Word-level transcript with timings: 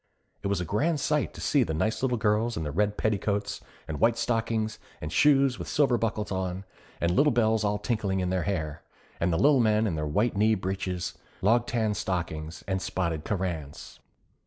It 0.41 0.47
was 0.47 0.59
a 0.59 0.65
grand 0.65 0.99
sight 0.99 1.31
to 1.35 1.41
see 1.41 1.61
the 1.61 1.75
nice 1.75 2.01
little 2.01 2.17
girls 2.17 2.57
in 2.57 2.63
their 2.63 2.71
red 2.71 2.97
petticoats, 2.97 3.61
and 3.87 3.99
white 3.99 4.17
stockings 4.17 4.79
and 4.99 5.13
shoes 5.13 5.59
with 5.59 5.67
silver 5.67 5.95
buckles 5.95 6.31
on, 6.31 6.65
and 6.99 7.11
little 7.11 7.31
bells 7.31 7.63
all 7.63 7.77
tinkling 7.77 8.19
in 8.19 8.31
their 8.31 8.41
hair; 8.41 8.81
and 9.19 9.31
the 9.31 9.37
Lil 9.37 9.59
Men 9.59 9.85
in 9.85 9.93
their 9.93 10.07
white 10.07 10.35
knee 10.35 10.55
breeches, 10.55 11.15
loghtan 11.43 11.93
stockings 11.95 12.63
and 12.67 12.81
spotted 12.81 13.23
carranes. 13.25 13.99